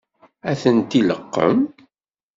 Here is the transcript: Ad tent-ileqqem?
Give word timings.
Ad 0.49 0.57
tent-ileqqem? 0.61 1.57